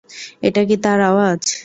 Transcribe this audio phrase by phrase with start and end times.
[0.43, 1.41] এটা কি তার আওয়াজ?